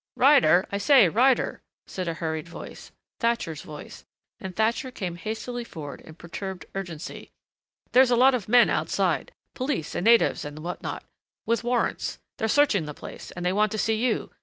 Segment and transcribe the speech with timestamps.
[0.15, 4.03] "Ryder I say, Ryder," said a hurried voice Thatcher's voice
[4.39, 7.29] and Thatcher came hastily forward in perturbed urgency.
[7.91, 11.03] "There's a lot of men outside police and natives and what not.
[11.45, 12.17] With warrants.
[12.39, 13.29] They're searching the place.
[13.33, 14.31] And they want to see you....